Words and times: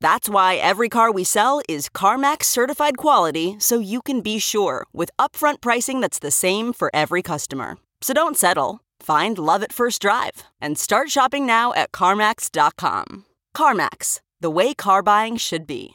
That's 0.00 0.28
why 0.28 0.56
every 0.56 0.88
car 0.88 1.10
we 1.10 1.24
sell 1.24 1.60
is 1.68 1.88
CarMax 1.88 2.44
certified 2.44 2.96
quality 2.96 3.56
so 3.58 3.78
you 3.78 4.02
can 4.02 4.20
be 4.20 4.38
sure 4.38 4.86
with 4.92 5.10
upfront 5.18 5.60
pricing 5.60 6.00
that's 6.00 6.18
the 6.18 6.30
same 6.30 6.72
for 6.72 6.90
every 6.94 7.22
customer. 7.22 7.78
So 8.00 8.12
don't 8.14 8.36
settle. 8.36 8.80
Find 9.00 9.38
love 9.38 9.62
at 9.62 9.72
first 9.72 10.02
drive 10.02 10.44
and 10.60 10.78
start 10.78 11.10
shopping 11.10 11.46
now 11.46 11.72
at 11.74 11.92
CarMax.com. 11.92 13.24
CarMax, 13.56 14.20
the 14.40 14.50
way 14.50 14.74
car 14.74 15.02
buying 15.02 15.36
should 15.36 15.66
be. 15.66 15.92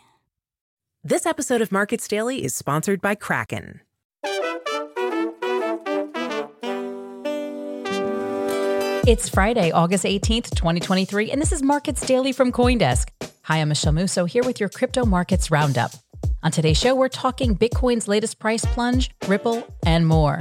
This 1.04 1.26
episode 1.26 1.62
of 1.62 1.72
Markets 1.72 2.08
Daily 2.08 2.44
is 2.44 2.56
sponsored 2.56 3.02
by 3.02 3.16
Kraken. 3.16 3.82
It's 9.08 9.28
Friday, 9.28 9.72
August 9.72 10.06
18th, 10.06 10.52
2023, 10.52 11.32
and 11.32 11.42
this 11.42 11.52
is 11.52 11.64
Markets 11.64 12.06
Daily 12.06 12.32
from 12.32 12.52
Coindesk. 12.52 13.10
Hi, 13.46 13.58
I'm 13.58 13.70
Michele 13.70 13.94
Musso 13.94 14.26
here 14.26 14.44
with 14.44 14.60
your 14.60 14.70
crypto 14.70 15.04
markets 15.04 15.50
roundup. 15.50 15.94
On 16.44 16.52
today's 16.52 16.78
show, 16.78 16.94
we're 16.94 17.10
talking 17.10 17.58
Bitcoin's 17.58 18.08
latest 18.08 18.38
price 18.38 18.64
plunge, 18.66 19.10
Ripple, 19.28 19.66
and 19.84 20.06
more. 20.06 20.40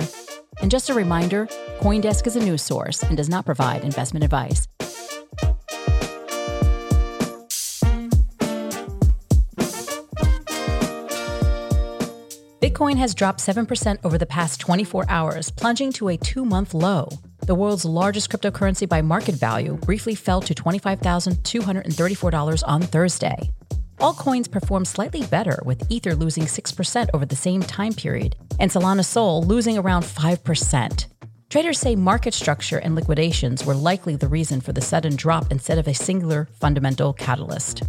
And 0.60 0.70
just 0.70 0.90
a 0.90 0.94
reminder 0.94 1.46
Coindesk 1.80 2.26
is 2.26 2.36
a 2.36 2.40
news 2.40 2.60
source 2.60 3.02
and 3.02 3.16
does 3.16 3.30
not 3.30 3.46
provide 3.46 3.84
investment 3.84 4.22
advice. 4.22 4.68
Bitcoin 12.60 12.96
has 12.98 13.14
dropped 13.14 13.40
7% 13.40 13.98
over 14.04 14.18
the 14.18 14.26
past 14.26 14.60
24 14.60 15.06
hours, 15.08 15.50
plunging 15.50 15.90
to 15.92 16.08
a 16.08 16.18
two 16.18 16.44
month 16.44 16.74
low. 16.74 17.08
The 17.50 17.56
world's 17.56 17.84
largest 17.84 18.30
cryptocurrency 18.30 18.88
by 18.88 19.02
market 19.02 19.34
value 19.34 19.76
briefly 19.78 20.14
fell 20.14 20.40
to 20.40 20.54
$25,234 20.54 22.62
on 22.64 22.82
Thursday. 22.82 23.50
Altcoins 23.98 24.48
performed 24.48 24.86
slightly 24.86 25.26
better, 25.26 25.58
with 25.64 25.82
Ether 25.90 26.14
losing 26.14 26.44
6% 26.44 27.08
over 27.12 27.26
the 27.26 27.34
same 27.34 27.60
time 27.60 27.92
period, 27.92 28.36
and 28.60 28.70
Solana 28.70 29.04
Sol 29.04 29.42
losing 29.42 29.76
around 29.76 30.04
5%. 30.04 31.06
Traders 31.48 31.80
say 31.80 31.96
market 31.96 32.34
structure 32.34 32.78
and 32.78 32.94
liquidations 32.94 33.66
were 33.66 33.74
likely 33.74 34.14
the 34.14 34.28
reason 34.28 34.60
for 34.60 34.72
the 34.72 34.80
sudden 34.80 35.16
drop 35.16 35.50
instead 35.50 35.78
of 35.78 35.88
a 35.88 35.92
singular 35.92 36.48
fundamental 36.60 37.12
catalyst. 37.12 37.82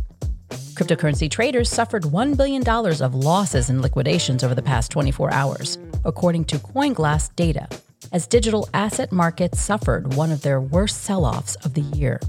Cryptocurrency 0.73 1.29
traders 1.29 1.69
suffered 1.69 2.01
$1 2.01 2.35
billion 2.35 2.67
of 2.67 3.13
losses 3.13 3.69
in 3.69 3.83
liquidations 3.83 4.44
over 4.44 4.55
the 4.55 4.63
past 4.63 4.89
24 4.89 5.31
hours, 5.31 5.77
according 6.03 6.45
to 6.45 6.57
CoinGlass 6.57 7.35
data, 7.35 7.69
as 8.11 8.27
digital 8.27 8.69
asset 8.73 9.11
markets 9.11 9.59
suffered 9.59 10.13
one 10.16 10.31
of 10.31 10.41
their 10.41 10.59
worst 10.59 11.03
sell 11.03 11.25
offs 11.25 11.55
of 11.63 11.73
the 11.73 11.81
year. 11.81 12.19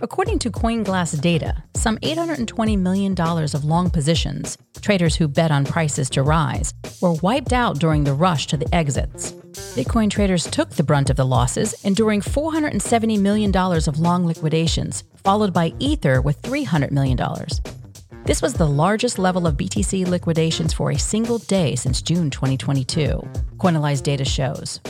According 0.00 0.40
to 0.40 0.50
CoinGlass 0.50 1.20
data, 1.20 1.62
some 1.74 1.98
$820 1.98 2.78
million 2.78 3.14
of 3.18 3.64
long 3.64 3.90
positions, 3.90 4.58
traders 4.80 5.14
who 5.14 5.28
bet 5.28 5.50
on 5.50 5.64
prices 5.64 6.10
to 6.10 6.22
rise, 6.22 6.74
were 7.00 7.14
wiped 7.14 7.52
out 7.52 7.78
during 7.78 8.04
the 8.04 8.12
rush 8.12 8.46
to 8.48 8.56
the 8.56 8.74
exits. 8.74 9.32
Bitcoin 9.76 10.10
traders 10.10 10.44
took 10.44 10.70
the 10.70 10.82
brunt 10.82 11.10
of 11.10 11.16
the 11.16 11.24
losses, 11.24 11.74
enduring 11.84 12.20
$470 12.20 13.20
million 13.20 13.56
of 13.56 13.98
long 13.98 14.26
liquidations, 14.26 15.04
followed 15.22 15.54
by 15.54 15.72
Ether 15.78 16.20
with 16.20 16.42
$300 16.42 16.90
million. 16.90 17.18
This 18.24 18.42
was 18.42 18.54
the 18.54 18.66
largest 18.66 19.18
level 19.18 19.46
of 19.46 19.56
BTC 19.56 20.06
liquidations 20.08 20.72
for 20.72 20.90
a 20.90 20.98
single 20.98 21.38
day 21.38 21.76
since 21.76 22.02
June 22.02 22.30
2022, 22.30 23.22
Coinalyze 23.58 24.02
data 24.02 24.24
shows. 24.24 24.80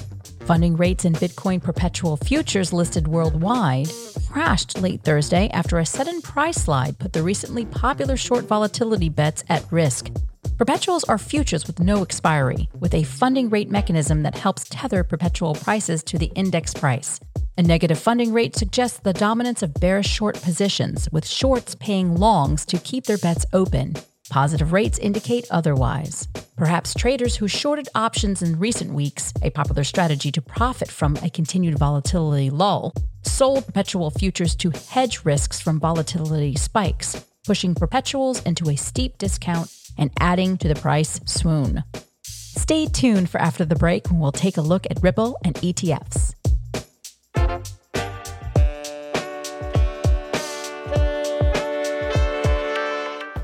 Funding 0.44 0.76
rates 0.76 1.06
in 1.06 1.14
Bitcoin 1.14 1.62
perpetual 1.62 2.18
futures 2.18 2.70
listed 2.70 3.08
worldwide 3.08 3.90
crashed 4.30 4.78
late 4.78 5.02
Thursday 5.02 5.48
after 5.54 5.78
a 5.78 5.86
sudden 5.86 6.20
price 6.20 6.56
slide 6.56 6.98
put 6.98 7.14
the 7.14 7.22
recently 7.22 7.64
popular 7.64 8.14
short 8.14 8.44
volatility 8.44 9.08
bets 9.08 9.42
at 9.48 9.64
risk. 9.72 10.10
Perpetuals 10.58 11.02
are 11.04 11.16
futures 11.16 11.66
with 11.66 11.80
no 11.80 12.02
expiry, 12.02 12.68
with 12.78 12.92
a 12.92 13.04
funding 13.04 13.48
rate 13.48 13.70
mechanism 13.70 14.22
that 14.22 14.36
helps 14.36 14.68
tether 14.68 15.02
perpetual 15.02 15.54
prices 15.54 16.02
to 16.02 16.18
the 16.18 16.30
index 16.34 16.74
price. 16.74 17.20
A 17.56 17.62
negative 17.62 17.98
funding 17.98 18.34
rate 18.34 18.54
suggests 18.54 18.98
the 18.98 19.14
dominance 19.14 19.62
of 19.62 19.72
bearish 19.72 20.08
short 20.08 20.34
positions, 20.42 21.08
with 21.10 21.26
shorts 21.26 21.74
paying 21.74 22.16
longs 22.18 22.66
to 22.66 22.76
keep 22.76 23.04
their 23.04 23.16
bets 23.16 23.46
open. 23.54 23.94
Positive 24.28 24.74
rates 24.74 24.98
indicate 24.98 25.46
otherwise. 25.50 26.28
Perhaps 26.56 26.94
traders 26.94 27.34
who 27.34 27.48
shorted 27.48 27.88
options 27.96 28.40
in 28.40 28.60
recent 28.60 28.92
weeks, 28.92 29.32
a 29.42 29.50
popular 29.50 29.82
strategy 29.82 30.30
to 30.30 30.40
profit 30.40 30.88
from 30.88 31.16
a 31.16 31.28
continued 31.28 31.76
volatility 31.76 32.48
lull, 32.48 32.92
sold 33.22 33.66
perpetual 33.66 34.10
futures 34.10 34.54
to 34.54 34.70
hedge 34.70 35.24
risks 35.24 35.60
from 35.60 35.80
volatility 35.80 36.54
spikes, 36.54 37.26
pushing 37.44 37.74
perpetuals 37.74 38.40
into 38.44 38.70
a 38.70 38.76
steep 38.76 39.18
discount 39.18 39.68
and 39.98 40.12
adding 40.20 40.56
to 40.58 40.68
the 40.68 40.76
price 40.76 41.20
swoon. 41.24 41.82
Stay 42.22 42.86
tuned 42.86 43.28
for 43.28 43.40
after 43.40 43.64
the 43.64 43.74
break 43.74 44.08
when 44.08 44.20
we'll 44.20 44.30
take 44.30 44.56
a 44.56 44.62
look 44.62 44.86
at 44.88 45.02
Ripple 45.02 45.36
and 45.44 45.56
ETFs. 45.56 46.34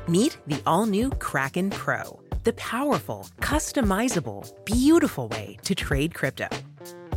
Meet 0.08 0.38
the 0.46 0.60
all 0.64 0.86
new 0.86 1.10
Kraken 1.10 1.70
Pro, 1.70 2.20
the 2.44 2.52
powerful, 2.54 3.28
customizable, 3.40 4.48
beautiful 4.64 5.28
way 5.28 5.58
to 5.64 5.74
trade 5.74 6.14
crypto. 6.14 6.48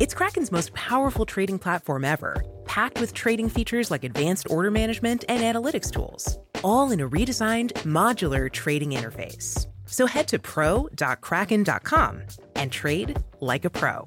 It's 0.00 0.14
Kraken's 0.14 0.52
most 0.52 0.74
powerful 0.74 1.24
trading 1.24 1.58
platform 1.58 2.04
ever, 2.04 2.42
packed 2.64 3.00
with 3.00 3.14
trading 3.14 3.48
features 3.48 3.90
like 3.90 4.04
advanced 4.04 4.50
order 4.50 4.70
management 4.70 5.24
and 5.28 5.42
analytics 5.42 5.90
tools, 5.90 6.38
all 6.62 6.90
in 6.90 7.00
a 7.00 7.08
redesigned, 7.08 7.72
modular 7.84 8.50
trading 8.50 8.90
interface. 8.90 9.66
So 9.86 10.06
head 10.06 10.28
to 10.28 10.38
pro.kraken.com 10.38 12.22
and 12.56 12.72
trade 12.72 13.18
like 13.40 13.64
a 13.64 13.70
pro. 13.70 14.04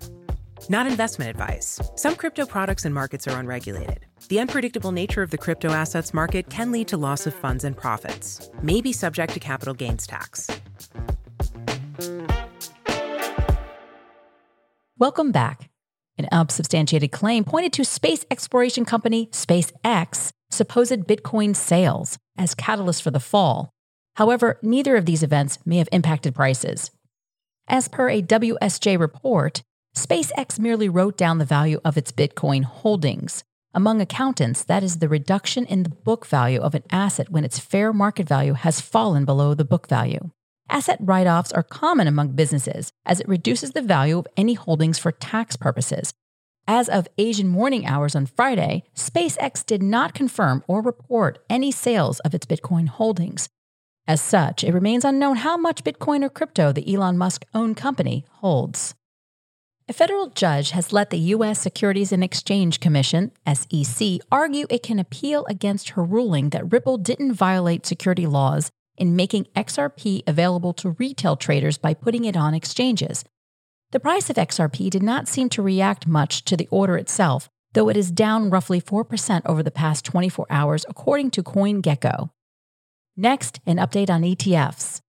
Not 0.69 0.88
investment 0.88 1.29
advice. 1.29 1.79
Some 1.95 2.16
crypto 2.16 2.45
products 2.45 2.83
and 2.83 2.94
markets 2.94 3.27
are 3.27 3.39
unregulated. 3.39 4.06
The 4.27 4.39
unpredictable 4.39 4.91
nature 4.91 5.22
of 5.22 5.29
the 5.29 5.38
crypto 5.38 5.69
assets 5.69 6.13
market 6.13 6.50
can 6.50 6.72
lead 6.72 6.89
to 6.89 6.97
loss 6.97 7.25
of 7.25 7.33
funds 7.33 7.63
and 7.63 7.77
profits, 7.77 8.50
may 8.61 8.81
be 8.81 8.91
subject 8.91 9.33
to 9.33 9.39
capital 9.39 9.73
gains 9.73 10.06
tax. 10.06 10.50
Welcome 15.00 15.31
back. 15.31 15.69
An 16.18 16.27
unsubstantiated 16.31 17.12
claim 17.12 17.44
pointed 17.44 17.71
to 17.74 17.86
space 17.86 18.25
exploration 18.31 18.83
company 18.83 19.27
SpaceX 19.27 20.31
supposed 20.50 21.06
Bitcoin 21.06 21.56
sales 21.56 22.18
as 22.36 22.56
catalyst 22.56 23.04
for 23.04 23.12
the 23.12 23.19
fall. 23.19 23.69
However, 24.16 24.57
neither 24.63 24.95
of 24.95 25.06
these 25.06 25.21
events 25.21 25.60
may 25.68 25.77
have 25.77 25.89
impacted 25.92 26.33
prices. 26.33 26.89
As 27.68 27.88
per 27.88 28.10
a 28.10 28.24
WSJ 28.24 29.00
report, 29.00 29.62
SpaceX 29.95 30.57
merely 30.57 30.89
wrote 30.89 31.16
down 31.16 31.38
the 31.38 31.45
value 31.45 31.80
of 31.86 31.95
its 31.95 32.12
Bitcoin 32.12 32.63
holdings. 32.63 33.44
Among 33.75 34.01
accountants, 34.01 34.63
that 34.63 34.81
is 34.81 34.98
the 34.98 35.07
reduction 35.07 35.68
in 35.68 35.83
the 35.83 35.89
book 35.89 36.25
value 36.25 36.60
of 36.60 36.74
an 36.74 36.81
asset 36.89 37.30
when 37.30 37.44
its 37.44 37.60
fair 37.60 37.94
market 37.94 38.27
value 38.27 38.54
has 38.54 38.81
fallen 38.81 39.25
below 39.25 39.54
the 39.54 39.63
book 39.63 39.88
value. 39.88 40.31
Asset 40.69 40.98
write 41.00 41.28
offs 41.28 41.52
are 41.52 41.64
common 41.64 42.08
among 42.08 42.30
businesses 42.30 42.92
as 43.06 43.19
it 43.19 43.28
reduces 43.28 43.72
the 43.72 43.81
value 43.81 44.18
of 44.18 44.28
any 44.36 44.54
holdings 44.54 45.00
for 45.00 45.12
tax 45.12 45.56
purposes. 45.56 46.14
As 46.68 46.90
of 46.90 47.08
Asian 47.18 47.48
morning 47.48 47.86
hours 47.86 48.16
on 48.16 48.25
Friday, 48.25 48.84
SpaceX 48.94 49.66
did 49.66 49.81
not 49.81 50.14
confirm 50.14 50.64
or 50.68 50.81
report 50.81 51.40
any 51.50 51.72
sales 51.72 52.19
of 52.22 52.34
its 52.34 52.46
Bitcoin 52.46 52.90
holdings. 52.90 53.48
As 54.06 54.22
such, 54.22 54.64
it 54.64 54.74
remains 54.74 55.06
unknown 55.06 55.38
how 55.38 55.56
much 55.56 55.84
Bitcoin 55.84 56.24
or 56.24 56.30
crypto 56.30 56.74
the 56.74 56.94
Elon 56.94 57.18
Musk 57.18 57.46
owned 57.54 57.78
company 57.78 58.25
holds. 58.40 58.96
A 59.90 59.94
federal 59.94 60.28
judge 60.31 60.72
has 60.72 60.92
let 60.92 61.12
the 61.12 61.18
U.S. 61.36 61.62
Securities 61.62 62.12
and 62.12 62.22
Exchange 62.22 62.81
Commission, 62.81 63.31
SEC, 63.52 64.19
argue 64.30 64.66
it 64.69 64.84
can 64.84 65.00
appeal 65.00 65.46
against 65.46 65.92
her 65.92 66.04
ruling 66.04 66.50
that 66.50 66.74
Ripple 66.74 66.98
didn't 66.98 67.34
violate 67.34 67.86
security 67.86 68.28
laws 68.28 68.69
in 68.97 69.15
making 69.15 69.45
XRP 69.55 70.23
available 70.27 70.73
to 70.73 70.95
retail 70.99 71.35
traders 71.35 71.77
by 71.77 71.94
putting 71.94 72.25
it 72.25 72.35
on 72.35 72.53
exchanges. 72.53 73.23
The 73.91 73.99
price 73.99 74.29
of 74.29 74.35
XRP 74.35 74.89
did 74.89 75.03
not 75.03 75.27
seem 75.27 75.49
to 75.49 75.61
react 75.61 76.07
much 76.07 76.44
to 76.45 76.57
the 76.57 76.67
order 76.69 76.97
itself, 76.97 77.49
though 77.73 77.89
it 77.89 77.95
is 77.95 78.11
down 78.11 78.49
roughly 78.49 78.81
4% 78.81 79.41
over 79.45 79.63
the 79.63 79.71
past 79.71 80.03
24 80.03 80.45
hours, 80.49 80.85
according 80.89 81.31
to 81.31 81.44
CoinGecko. 81.44 82.29
Next, 83.15 83.59
an 83.65 83.77
update 83.77 84.09
on 84.09 84.23
ETFs. 84.23 85.01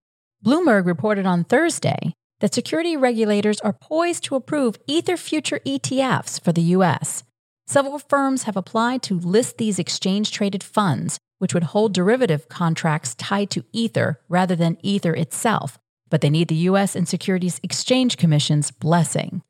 Bloomberg 0.45 0.87
reported 0.87 1.27
on 1.27 1.45
Thursday 1.45 2.15
that 2.41 2.55
security 2.55 2.97
regulators 2.97 3.61
are 3.61 3.73
poised 3.73 4.25
to 4.25 4.37
approve 4.37 4.79
Ether 4.87 5.17
future 5.17 5.61
ETFs 5.67 6.41
for 6.41 6.53
the 6.53 6.63
U.S. 6.77 7.25
Several 7.67 7.99
firms 7.99 8.45
have 8.45 8.57
applied 8.57 9.03
to 9.03 9.19
list 9.19 9.59
these 9.59 9.79
exchange 9.79 10.31
traded 10.31 10.63
funds, 10.63 11.19
which 11.39 11.55
would 11.55 11.65
hold 11.65 11.95
derivative 11.95 12.49
contracts 12.49 13.15
tied 13.15 13.51
to 13.51 13.65
Ether 13.73 14.21
rather 14.29 14.55
than 14.55 14.79
Ether 14.83 15.15
itself, 15.15 15.79
but 16.11 16.21
they 16.21 16.31
need 16.31 16.49
the 16.49 16.55
U.S. 16.71 16.95
and 16.95 17.09
Securities 17.09 17.61
Exchange 17.63 18.17
Commission's 18.17 18.71
blessing. 18.71 19.43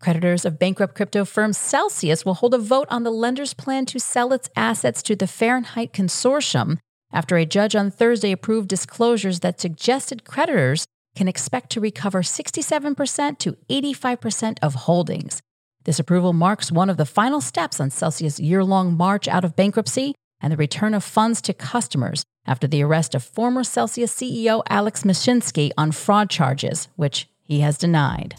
Creditors 0.00 0.44
of 0.44 0.58
bankrupt 0.58 0.94
crypto 0.94 1.24
firm 1.24 1.52
Celsius 1.52 2.24
will 2.24 2.34
hold 2.34 2.54
a 2.54 2.58
vote 2.58 2.88
on 2.90 3.04
the 3.04 3.10
lender's 3.10 3.54
plan 3.54 3.86
to 3.86 3.98
sell 3.98 4.32
its 4.32 4.50
assets 4.54 5.02
to 5.02 5.16
the 5.16 5.26
Fahrenheit 5.26 5.92
Consortium 5.92 6.78
after 7.12 7.36
a 7.36 7.46
judge 7.46 7.74
on 7.74 7.90
Thursday 7.90 8.32
approved 8.32 8.68
disclosures 8.68 9.40
that 9.40 9.60
suggested 9.60 10.24
creditors 10.24 10.84
can 11.14 11.28
expect 11.28 11.70
to 11.70 11.80
recover 11.80 12.22
67% 12.22 13.38
to 13.38 13.56
85% 13.70 14.58
of 14.60 14.74
holdings. 14.74 15.40
This 15.84 15.98
approval 15.98 16.32
marks 16.32 16.72
one 16.72 16.90
of 16.90 16.96
the 16.96 17.06
final 17.06 17.40
steps 17.40 17.78
on 17.78 17.90
Celsius' 17.90 18.40
year 18.40 18.64
long 18.64 18.96
march 18.96 19.28
out 19.28 19.44
of 19.44 19.54
bankruptcy 19.54 20.14
and 20.44 20.52
the 20.52 20.58
return 20.58 20.92
of 20.92 21.02
funds 21.02 21.40
to 21.40 21.54
customers 21.54 22.22
after 22.46 22.66
the 22.66 22.82
arrest 22.82 23.14
of 23.14 23.24
former 23.24 23.64
Celsius 23.64 24.14
CEO 24.14 24.62
Alex 24.68 25.02
Mashinsky 25.02 25.70
on 25.78 25.90
fraud 25.90 26.28
charges, 26.28 26.88
which 26.96 27.26
he 27.40 27.60
has 27.60 27.78
denied. 27.78 28.34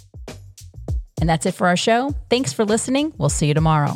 And 1.20 1.28
that's 1.28 1.48
it 1.48 1.56
for 1.56 1.66
our 1.66 1.76
show. 1.76 2.14
Thanks 2.30 2.54
for 2.54 2.64
listening. 2.64 3.12
We'll 3.18 3.30
see 3.30 3.48
you 3.48 3.56
tomorrow. 3.56 3.96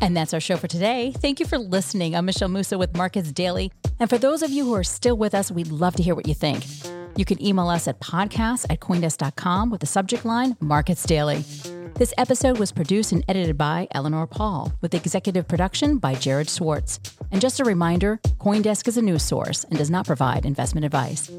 And 0.00 0.16
that's 0.16 0.32
our 0.32 0.40
show 0.40 0.56
for 0.56 0.66
today. 0.66 1.12
Thank 1.18 1.40
you 1.40 1.46
for 1.46 1.58
listening. 1.58 2.16
I'm 2.16 2.24
Michele 2.24 2.48
Musso 2.48 2.78
with 2.78 2.96
Markets 2.96 3.32
Daily. 3.32 3.70
And 4.00 4.08
for 4.08 4.16
those 4.16 4.42
of 4.42 4.50
you 4.50 4.64
who 4.64 4.74
are 4.74 4.82
still 4.82 5.18
with 5.18 5.34
us, 5.34 5.50
we'd 5.50 5.68
love 5.68 5.94
to 5.96 6.02
hear 6.02 6.14
what 6.14 6.26
you 6.26 6.34
think. 6.34 6.64
You 7.16 7.24
can 7.24 7.42
email 7.44 7.68
us 7.68 7.88
at 7.88 8.00
podcast 8.00 8.66
at 8.70 8.80
coindesk.com 8.80 9.70
with 9.70 9.80
the 9.80 9.86
subject 9.86 10.24
line 10.24 10.56
Markets 10.60 11.04
Daily. 11.04 11.44
This 11.94 12.14
episode 12.16 12.58
was 12.58 12.72
produced 12.72 13.12
and 13.12 13.22
edited 13.28 13.58
by 13.58 13.86
Eleanor 13.92 14.26
Pahl, 14.26 14.72
with 14.80 14.94
executive 14.94 15.46
production 15.46 15.98
by 15.98 16.14
Jared 16.14 16.48
Schwartz. 16.48 16.98
And 17.30 17.40
just 17.40 17.60
a 17.60 17.64
reminder 17.64 18.18
Coindesk 18.38 18.88
is 18.88 18.96
a 18.96 19.02
news 19.02 19.22
source 19.22 19.64
and 19.64 19.76
does 19.76 19.90
not 19.90 20.06
provide 20.06 20.46
investment 20.46 20.86
advice. 20.86 21.30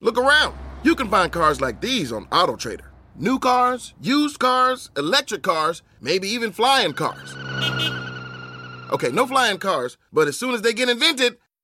Look 0.00 0.16
around. 0.16 0.56
You 0.84 0.94
can 0.94 1.08
find 1.10 1.32
cars 1.32 1.60
like 1.60 1.80
these 1.80 2.12
on 2.12 2.26
AutoTrader. 2.26 2.86
New 3.16 3.40
cars, 3.40 3.94
used 4.00 4.38
cars, 4.38 4.90
electric 4.96 5.42
cars, 5.42 5.82
maybe 6.00 6.28
even 6.28 6.52
flying 6.52 6.92
cars. 6.92 7.34
Okay, 8.92 9.10
no 9.10 9.26
flying 9.26 9.58
cars, 9.58 9.98
but 10.12 10.28
as 10.28 10.38
soon 10.38 10.54
as 10.54 10.62
they 10.62 10.72
get 10.72 10.88
invented, 10.88 11.36